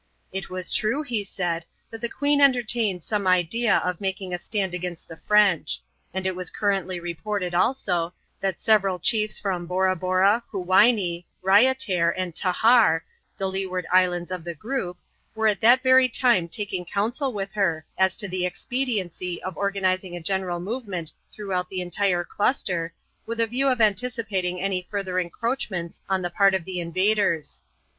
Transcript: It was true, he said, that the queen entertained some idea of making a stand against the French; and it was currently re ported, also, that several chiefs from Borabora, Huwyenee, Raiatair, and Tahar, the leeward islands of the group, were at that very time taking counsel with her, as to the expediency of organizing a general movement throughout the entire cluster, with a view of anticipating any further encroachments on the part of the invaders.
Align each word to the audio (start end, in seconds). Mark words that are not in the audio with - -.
It 0.31 0.49
was 0.49 0.71
true, 0.75 1.03
he 1.03 1.23
said, 1.23 1.63
that 1.91 2.01
the 2.01 2.09
queen 2.09 2.41
entertained 2.41 3.03
some 3.03 3.27
idea 3.27 3.77
of 3.85 4.01
making 4.01 4.33
a 4.33 4.39
stand 4.39 4.73
against 4.73 5.07
the 5.07 5.15
French; 5.15 5.79
and 6.11 6.25
it 6.25 6.35
was 6.35 6.49
currently 6.49 6.99
re 6.99 7.13
ported, 7.13 7.53
also, 7.53 8.11
that 8.39 8.59
several 8.59 8.97
chiefs 8.97 9.37
from 9.37 9.67
Borabora, 9.67 10.41
Huwyenee, 10.51 11.25
Raiatair, 11.45 12.15
and 12.17 12.33
Tahar, 12.35 13.03
the 13.37 13.45
leeward 13.45 13.85
islands 13.93 14.31
of 14.31 14.43
the 14.43 14.55
group, 14.55 14.97
were 15.35 15.47
at 15.47 15.61
that 15.61 15.83
very 15.83 16.09
time 16.09 16.47
taking 16.47 16.83
counsel 16.83 17.31
with 17.31 17.51
her, 17.51 17.85
as 17.95 18.15
to 18.15 18.27
the 18.27 18.43
expediency 18.43 19.39
of 19.43 19.55
organizing 19.55 20.15
a 20.17 20.23
general 20.23 20.59
movement 20.59 21.11
throughout 21.29 21.69
the 21.69 21.79
entire 21.79 22.23
cluster, 22.23 22.91
with 23.27 23.39
a 23.39 23.45
view 23.45 23.67
of 23.67 23.79
anticipating 23.79 24.59
any 24.59 24.81
further 24.89 25.19
encroachments 25.19 26.01
on 26.09 26.23
the 26.23 26.31
part 26.31 26.55
of 26.55 26.65
the 26.65 26.79
invaders. 26.79 27.61